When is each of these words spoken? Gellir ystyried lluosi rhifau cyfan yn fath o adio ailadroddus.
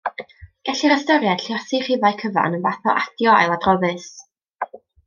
Gellir 0.69 0.93
ystyried 0.95 1.43
lluosi 1.49 1.83
rhifau 1.83 2.17
cyfan 2.23 2.59
yn 2.61 2.67
fath 2.67 2.91
o 2.91 2.99
adio 3.05 3.39
ailadroddus. 3.43 4.13